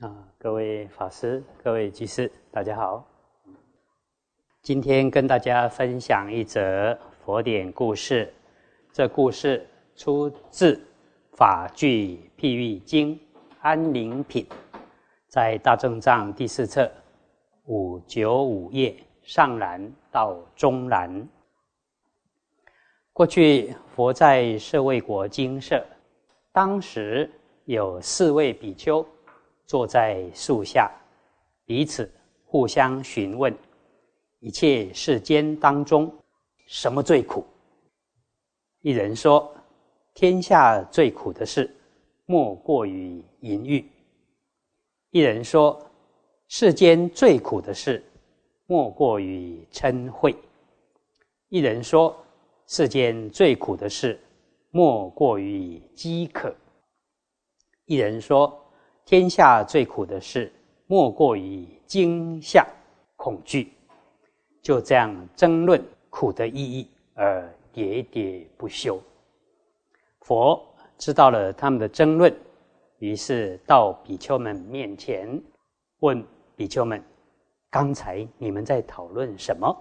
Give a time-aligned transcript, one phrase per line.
[0.00, 3.02] 啊，各位法师、各位居士，大家好。
[4.60, 8.30] 今天跟大家分享一则佛典故事。
[8.92, 10.74] 这故事出自
[11.32, 13.16] 《法句譬喻经·
[13.62, 14.44] 安宁品》，
[15.28, 16.92] 在大正藏第四册
[17.64, 21.26] 五九五页上栏到中栏。
[23.14, 25.82] 过去佛在舍卫国精舍，
[26.52, 27.30] 当时
[27.64, 29.02] 有四位比丘。
[29.66, 30.88] 坐在树下，
[31.64, 32.08] 彼此
[32.44, 33.52] 互相询问：
[34.38, 36.12] 一切世间当中，
[36.68, 37.44] 什么最苦？
[38.80, 39.52] 一人说：
[40.14, 41.74] 天下最苦的事，
[42.26, 43.84] 莫过于淫欲；
[45.10, 45.84] 一人说：
[46.46, 48.04] 世间最苦的事，
[48.66, 50.32] 莫过于嗔恚；
[51.48, 52.16] 一人说：
[52.68, 54.20] 世间最苦的事，
[54.70, 56.54] 莫过于饥渴；
[57.86, 58.62] 一人说。
[59.06, 60.52] 天下最苦的事，
[60.88, 62.66] 莫过于惊吓、
[63.14, 63.72] 恐惧。
[64.60, 65.80] 就这样争论
[66.10, 69.00] 苦的意义，而喋喋不休。
[70.22, 70.60] 佛
[70.98, 72.36] 知道了他们的争论，
[72.98, 75.40] 于是到比丘们面前，
[76.00, 76.20] 问
[76.56, 77.00] 比丘们
[77.70, 79.72] ：“刚才你们在讨论什么？”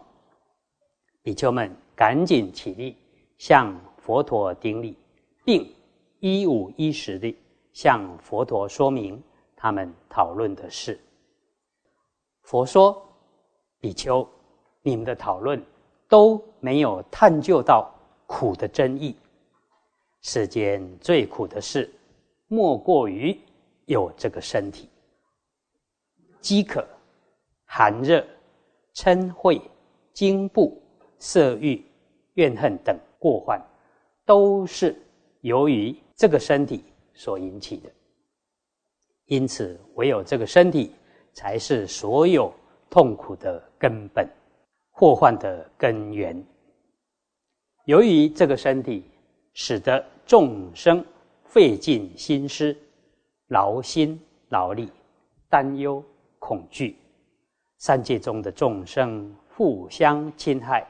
[1.24, 2.96] 比丘们赶紧起立，
[3.40, 4.96] 向佛陀顶礼，
[5.44, 5.68] 并
[6.20, 7.36] 一五一十地。
[7.76, 9.22] 向佛陀说明
[9.54, 10.98] 他们讨论的事。
[12.44, 13.06] 佛说
[13.82, 14.26] ：“比丘，
[14.82, 15.62] 你们的讨论
[16.08, 17.94] 都没有探究到
[18.28, 19.14] 苦的真意。
[20.22, 21.94] 世间最苦的事，
[22.48, 23.38] 莫过于
[23.88, 24.88] 有这个身体。
[26.40, 26.88] 饥渴、
[27.66, 28.26] 寒热、
[28.94, 29.62] 嗔恚、
[30.14, 30.82] 惊怖、
[31.20, 31.86] 色欲、
[32.36, 33.62] 怨恨等过患，
[34.24, 34.96] 都是
[35.42, 36.86] 由于这个身体。”
[37.16, 37.90] 所引起的，
[39.26, 40.92] 因此唯有这个身体
[41.34, 42.54] 才是所有
[42.90, 44.30] 痛苦的根本、
[44.92, 46.46] 祸患的根源。
[47.86, 49.10] 由于这个身体，
[49.54, 51.04] 使得众生
[51.46, 52.76] 费尽心思、
[53.48, 54.92] 劳心劳力、
[55.50, 56.04] 担忧
[56.40, 56.98] 恐惧，
[57.78, 60.86] 三界中的众生互相侵害、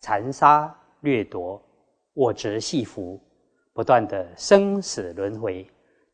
[0.00, 1.62] 残杀掠夺、
[2.14, 3.20] 我执系缚。
[3.78, 5.64] 不断的生死轮回，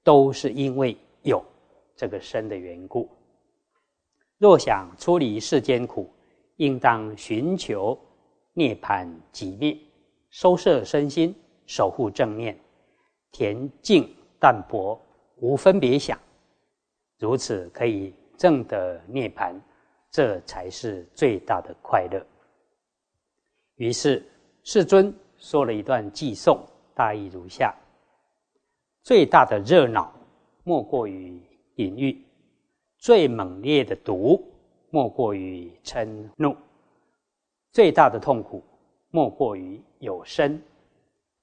[0.03, 1.43] 都是因为有
[1.97, 3.09] 这个身的缘故。
[4.37, 6.13] 若想出离世间苦，
[6.57, 7.99] 应当寻求
[8.53, 9.75] 涅槃极灭，
[10.29, 12.55] 收摄身心，守护正念，
[13.33, 15.01] 恬静淡泊，
[15.37, 16.21] 无分别想，
[17.19, 19.59] 如此可以证得涅槃，
[20.11, 22.23] 这才是最大的快乐。
[23.77, 24.23] 于是
[24.65, 26.63] 世尊说了一段偈颂。
[26.95, 27.75] 大意如下：
[29.03, 30.13] 最大的热闹
[30.63, 31.41] 莫过于
[31.75, 32.17] 淫欲；
[32.99, 34.43] 最猛烈的毒
[34.91, 36.07] 莫过于嗔
[36.37, 36.55] 怒；
[37.73, 38.63] 最大的痛苦
[39.11, 40.57] 莫过于有生；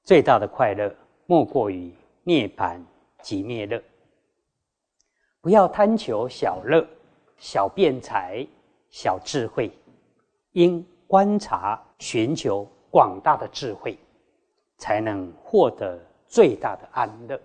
[0.03, 0.95] 最大的快乐
[1.25, 2.81] 莫过于涅槃
[3.21, 3.83] 即灭乐。
[5.41, 6.87] 不要贪求小乐、
[7.37, 8.45] 小辩才、
[8.89, 9.71] 小智慧，
[10.53, 13.97] 应观察、寻求广大的智慧。
[14.81, 17.39] 才能获得最大的安乐。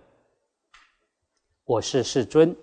[1.65, 2.55] 我是世尊，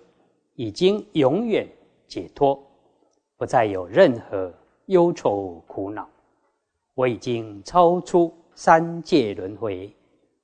[0.55, 1.65] 已经永远
[2.09, 2.61] 解脱，
[3.37, 4.53] 不再有任何
[4.87, 6.09] 忧愁苦恼。
[6.93, 9.95] 我已经超出三界轮回，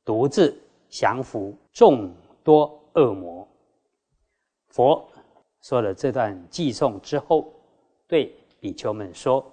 [0.06, 3.46] 独自降服众多恶魔。
[4.70, 5.06] 佛
[5.62, 7.54] 说了这段偈颂之后，
[8.08, 9.46] 对比丘们说：“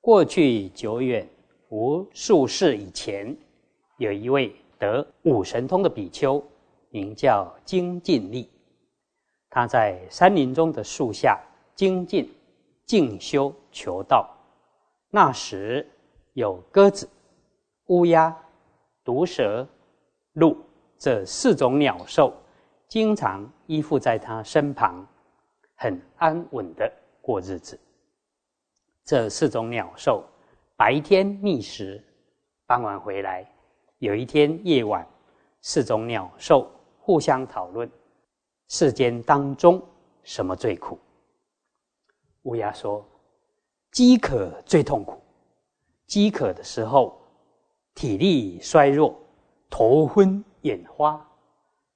[0.00, 1.28] 过去久远。”
[1.72, 3.34] 无数世以前，
[3.96, 6.44] 有一位得五神通的比丘，
[6.90, 8.46] 名叫精进力。
[9.48, 11.40] 他在山林中的树下
[11.74, 12.30] 精进
[12.84, 14.28] 静修求道。
[15.08, 15.90] 那时
[16.34, 17.08] 有鸽子、
[17.86, 18.36] 乌鸦、
[19.02, 19.66] 毒蛇、
[20.34, 20.54] 鹿
[20.98, 22.34] 这四种鸟兽，
[22.86, 25.06] 经常依附在他身旁，
[25.76, 26.92] 很安稳的
[27.22, 27.80] 过日子。
[29.06, 30.22] 这四种鸟兽。
[30.76, 32.02] 白天觅食，
[32.66, 33.46] 傍晚回来。
[33.98, 35.06] 有一天夜晚，
[35.60, 37.88] 四种鸟兽互相讨论：
[38.68, 39.80] 世间当中
[40.22, 40.98] 什么最苦？
[42.42, 43.04] 乌鸦说：
[43.92, 45.22] 饥渴最痛苦。
[46.06, 47.20] 饥渴的时候，
[47.94, 49.14] 体力衰弱，
[49.70, 51.24] 头昏眼花，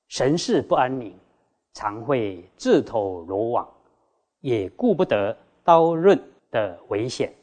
[0.07, 1.19] 神志不安宁，
[1.73, 3.69] 常会自投罗网，
[4.41, 7.35] 也顾不得刀刃的危险。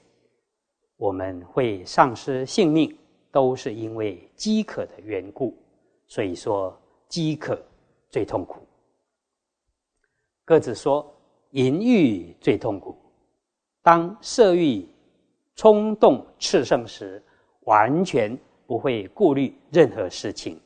[0.97, 2.97] 我们会丧失性命，
[3.31, 5.57] 都是因为饥渴的缘故。
[6.07, 7.59] 所以说，饥渴
[8.09, 8.59] 最痛苦。
[10.45, 11.09] 鸽子说
[11.51, 12.95] ：“淫欲最痛苦。
[13.81, 14.87] 当色欲
[15.55, 17.23] 冲动炽盛时，
[17.61, 18.37] 完全
[18.67, 20.59] 不会顾虑任何事情。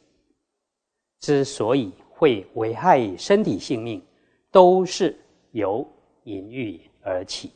[1.19, 4.03] 之所以会危害身体性命，
[4.51, 5.17] 都是
[5.51, 5.87] 由
[6.23, 7.51] 淫欲而起。”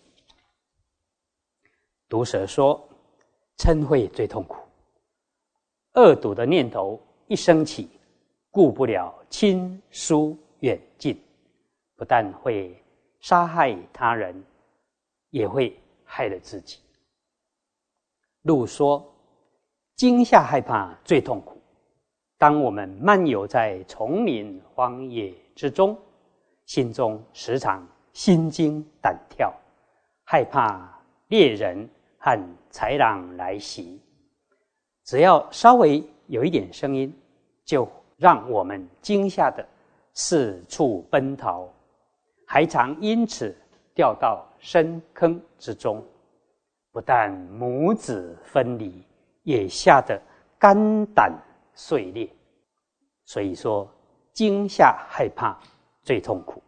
[2.12, 2.78] 毒蛇说
[3.58, 4.58] ：“嗔恚最痛苦。
[5.94, 7.90] 恶毒的念头一升起，
[8.50, 11.18] 顾不了亲疏远近。”
[11.96, 12.76] 不但会
[13.22, 14.44] 杀害他人，
[15.30, 15.74] 也会
[16.04, 16.80] 害了自己。
[18.42, 19.10] 鹿说
[19.96, 21.62] ：“惊吓害怕最痛苦。
[22.38, 25.98] 当我们漫游在丛林荒野之中，
[26.66, 29.54] 心中时常心惊胆跳，
[30.26, 31.88] 害怕猎人
[32.22, 32.40] 和
[32.72, 34.00] 豺狼来袭。
[35.04, 37.14] 只要稍微有一点声音，
[37.66, 37.86] 就
[38.16, 39.68] 让我们惊吓的
[40.14, 41.68] 四处奔逃。”
[42.46, 43.56] 还常因此
[43.96, 46.06] 掉到深坑之中，
[46.92, 49.02] 不但母子分离，
[49.44, 50.22] 也吓得
[50.60, 51.34] 肝胆
[51.74, 52.30] 碎裂。
[53.24, 53.90] 所以说，
[54.34, 55.58] 惊吓害怕
[56.04, 56.62] 最痛苦。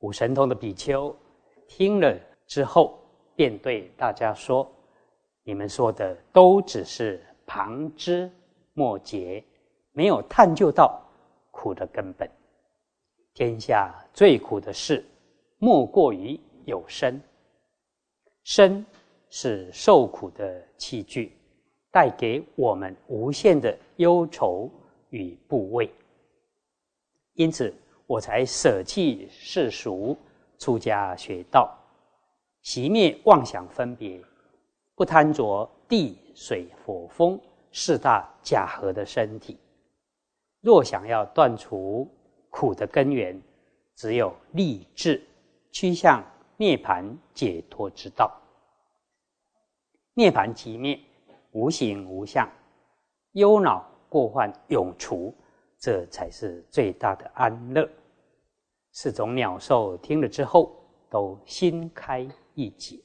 [0.00, 1.16] 五神通的比丘
[1.66, 2.14] 听了
[2.46, 2.99] 之后，
[3.40, 4.70] 便对大家说
[5.44, 8.30] ：“你们说的都只是旁枝
[8.74, 9.42] 末节，
[9.92, 11.02] 没有探究到
[11.50, 12.30] 苦的根本。”
[13.32, 15.02] 天下最苦的事，
[15.56, 17.18] 莫过于有身。
[18.42, 18.84] 身
[19.30, 21.34] 是受苦的器具，
[21.90, 24.70] 带给我们无限的忧愁
[25.08, 25.90] 与怖畏。
[27.32, 27.72] 因此，
[28.06, 30.14] 我才舍弃世俗，
[30.58, 31.74] 出家学道，
[32.62, 34.22] 熄灭妄想分别，
[34.94, 37.40] 不贪着地水火风
[37.72, 39.58] 四大假合的身体。
[40.60, 42.06] 若想要断除，
[42.50, 43.40] 苦的根源，
[43.96, 45.26] 只有立志
[45.72, 46.22] 趋向
[46.56, 48.30] 涅盘解脱之道。
[50.14, 51.00] 涅盘即灭，
[51.52, 52.46] 无形无相，
[53.32, 55.34] 忧恼过患永除，
[55.78, 57.88] 这才是最大的安乐。
[58.92, 60.76] 四种鸟兽听了之后，
[61.08, 62.28] 都心开
[62.60, 63.00] 一解。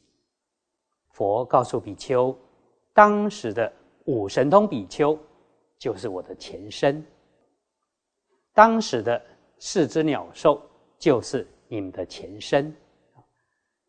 [1.09, 2.37] 佛告诉比丘，
[2.93, 3.71] 当时的
[4.05, 5.17] 五神通比丘
[5.77, 7.05] 就是我的前身，
[8.53, 9.21] 当时的。
[9.57, 10.61] 四只鸟兽
[10.99, 12.75] 就是你们的前身，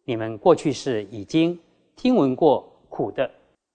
[0.05, 1.61] 你们过去是已经
[1.97, 3.29] 听闻过苦的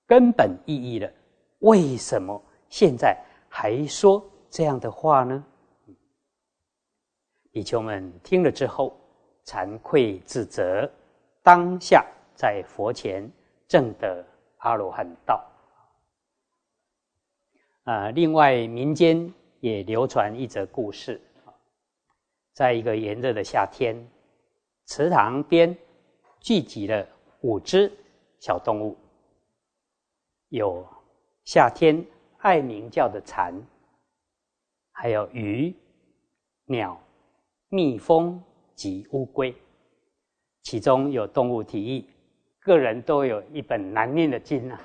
[0.08, 1.12] 根本意义了，
[1.60, 5.46] 为什么现在还说这样的话呢？
[7.52, 8.98] 比丘们听了之后，
[9.46, 10.90] 惭愧自责，
[11.44, 12.06] 当下
[12.36, 13.30] 在佛前
[13.68, 14.26] 证得
[14.58, 15.44] 阿罗汉道。
[17.84, 21.20] 啊，另外民间也流传一则故事。
[22.54, 23.96] 在一个炎热的夏天，
[24.86, 25.76] 池塘边
[26.40, 27.08] 聚集了
[27.42, 27.92] 五只
[28.40, 28.96] 小动物，
[30.50, 30.86] 有
[31.44, 32.06] 夏天
[32.38, 33.60] 爱鸣叫的蝉，
[34.92, 35.76] 还有鱼、
[36.66, 37.02] 鸟、
[37.70, 38.44] 蜜蜂
[38.76, 39.56] 及乌龟。
[40.64, 42.08] 其中有动物提议，
[42.60, 44.80] 个人都有一本难念的经啊，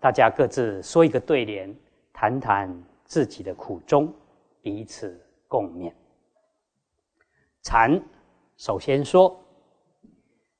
[0.00, 1.74] 大家各自说一个对联，
[2.12, 4.12] 谈谈自己的苦衷，
[4.62, 5.92] 彼此共勉。
[7.62, 8.02] 禅
[8.56, 9.38] 首先说：“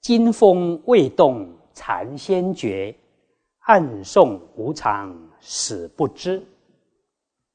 [0.00, 2.94] 金风未动禅先觉，
[3.60, 6.42] 暗送无常始不知。”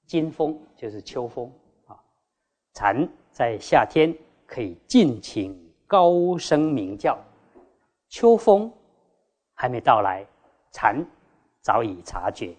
[0.07, 1.51] 金风就是秋风
[1.85, 1.97] 啊，
[2.73, 7.17] 蝉在夏天可以尽情高声鸣叫，
[8.09, 8.71] 秋风
[9.53, 10.25] 还没到来，
[10.71, 11.05] 蝉
[11.61, 12.55] 早已察觉，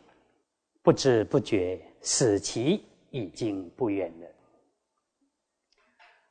[0.82, 4.26] 不知不觉死期已经不远了。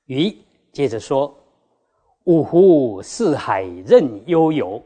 [0.05, 0.35] 鱼
[0.71, 1.35] 接着说
[2.25, 4.81] ：“五湖四海任悠游，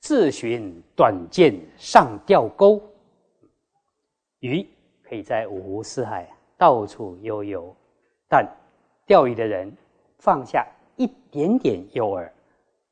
[0.00, 2.80] 自寻短见上钓钩。”
[4.40, 4.66] 鱼
[5.02, 7.74] 可以在五湖四海到处悠游，
[8.28, 8.46] 但
[9.06, 9.74] 钓鱼的人
[10.18, 10.66] 放下
[11.00, 12.30] 一点点诱饵，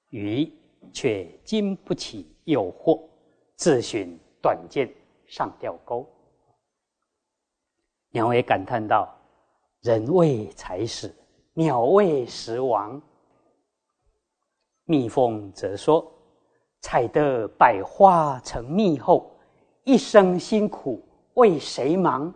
[0.09, 0.51] 鱼
[0.95, 3.07] 却经不起诱惑，
[3.55, 4.91] 自寻短见
[5.27, 6.09] 上钓钩。
[8.09, 9.15] 鸟也感叹道
[9.85, 11.15] ：“人为财死。”
[11.53, 12.99] 鸟为食亡，
[14.85, 16.11] 蜜蜂则说
[16.81, 19.37] ：“采得百花成蜜后，
[19.85, 22.33] 一生辛苦为谁忙？”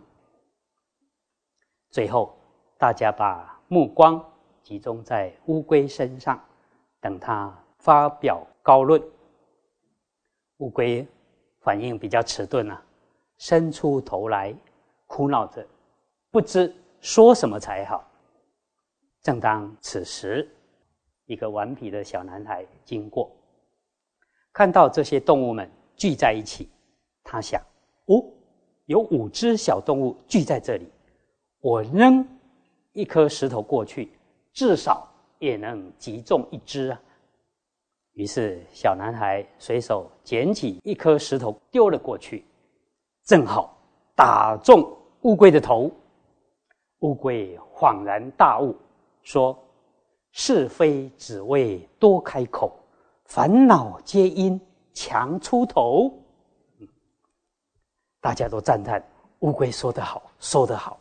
[1.89, 2.37] 最后，
[2.77, 4.23] 大家把目光
[4.63, 6.43] 集中在乌龟身上，
[7.01, 9.01] 等它发表高论。
[10.57, 11.05] 乌龟
[11.59, 12.81] 反应比较迟钝啊，
[13.37, 14.55] 伸出头来，
[15.05, 15.65] 苦恼着，
[16.31, 18.09] 不知说什么才好。
[19.21, 20.49] 正当此时，
[21.25, 23.31] 一个顽皮的小男孩经过，
[24.53, 26.69] 看到这些动物们聚在一起，
[27.23, 27.61] 他想：
[28.05, 28.23] 哦，
[28.85, 30.87] 有五只小动物聚在这里，
[31.59, 32.25] 我扔
[32.93, 34.11] 一颗石头过去，
[34.53, 35.07] 至少
[35.39, 37.01] 也能击中一只啊。
[38.13, 42.45] 于是，小男孩随手捡起一颗石头丢了过去，
[43.25, 43.75] 正好
[44.15, 45.91] 打中乌龟的头。
[46.99, 48.75] 乌龟恍然大悟，
[49.23, 49.57] 说
[50.31, 52.71] ：“是非只为多开口，
[53.25, 54.61] 烦恼皆因
[54.93, 56.13] 强出头。”
[58.21, 59.03] 大家都赞叹
[59.39, 60.97] 乌龟说得好，说得好。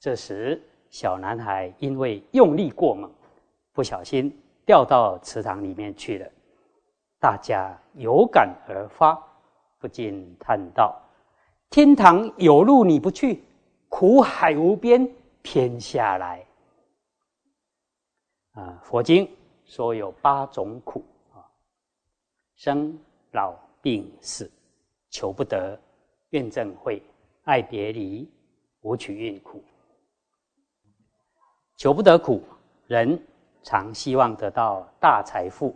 [0.00, 0.60] 这时，
[0.92, 3.10] 小男孩因为用力过猛，
[3.72, 4.32] 不小心。
[4.64, 6.30] 掉到池塘里面去了，
[7.18, 9.20] 大家有感而发，
[9.80, 10.96] 不禁叹道
[11.68, 13.42] ：“天堂有路你不去，
[13.88, 16.46] 苦海无边偏下来。”
[18.54, 19.28] 啊，佛经
[19.64, 21.42] 说有八种苦啊：
[22.54, 22.96] 生、
[23.32, 24.48] 老、病、死、
[25.10, 25.76] 求不得、
[26.30, 27.02] 怨憎会、
[27.42, 28.30] 爱别离、
[28.82, 29.60] 无取运苦。
[31.82, 32.40] 求不得苦，
[32.86, 33.20] 人。
[33.64, 35.74] 常希望得到大财富、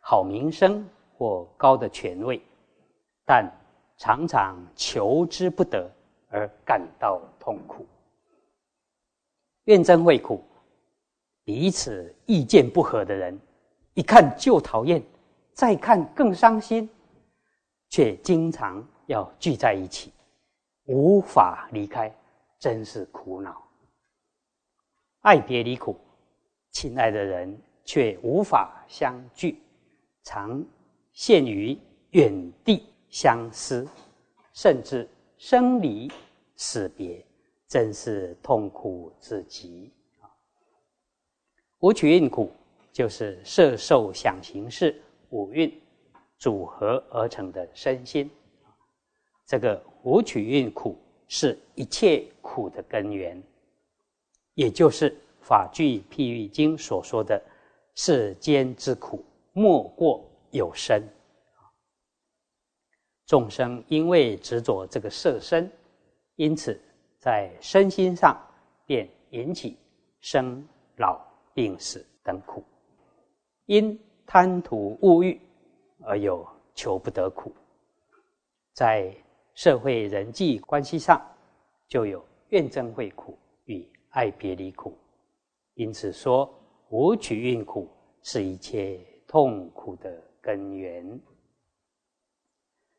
[0.00, 2.40] 好名声或高的权位，
[3.24, 3.48] 但
[3.96, 5.90] 常常求之不得
[6.28, 7.84] 而感到痛苦。
[9.64, 10.40] 怨憎会苦，
[11.44, 13.36] 彼此意见不合的人，
[13.94, 15.02] 一看就讨厌，
[15.52, 16.88] 再看更伤心，
[17.88, 20.12] 却经常要聚在一起，
[20.86, 22.12] 无法离开，
[22.60, 23.60] 真是苦恼。
[25.20, 25.96] 爱别离苦。
[26.70, 29.60] 亲爱的人却无法相聚，
[30.22, 30.64] 常
[31.12, 31.76] 陷于
[32.10, 32.32] 远
[32.64, 33.86] 地相思，
[34.52, 36.10] 甚至生离
[36.56, 37.24] 死别，
[37.66, 40.30] 真是痛苦至极啊！
[41.80, 42.50] 五取运苦
[42.92, 45.72] 就是色受想行识五蕴
[46.38, 48.30] 组合而成的身心，
[49.44, 50.96] 这个五取运苦
[51.26, 53.42] 是一切苦的根源，
[54.54, 55.16] 也就是。
[55.42, 57.42] 法句譬喻经所说的
[57.96, 61.02] 世间之苦，莫过有生。
[63.26, 65.68] 众生因为执着这个色身，
[66.36, 66.78] 因此
[67.18, 68.38] 在身心上
[68.86, 69.76] 便引起
[70.20, 70.64] 生
[70.98, 71.20] 老
[71.52, 72.62] 病死等苦。
[73.64, 75.40] 因贪图物欲
[76.02, 77.52] 而有求不得苦，
[78.74, 79.12] 在
[79.54, 81.20] 社会人际关系上
[81.88, 84.96] 就有怨憎会苦与爱别离苦。
[85.74, 86.52] 因此说，
[86.90, 87.88] 无取运苦
[88.22, 91.20] 是一切痛苦的根源。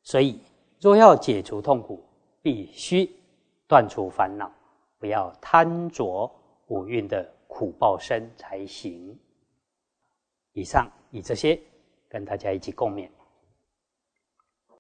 [0.04, 0.40] 所以，
[0.80, 2.04] 若要解除痛苦，
[2.42, 3.10] 必须
[3.68, 4.52] 断除烦恼，
[4.98, 6.30] 不要贪着
[6.68, 9.18] 五蕴的苦报身才行。
[10.54, 11.62] 以上以这些
[12.10, 13.10] 跟大家一起共勉。